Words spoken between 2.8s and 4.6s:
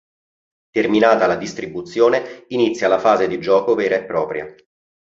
la fase di gioco vera e propria.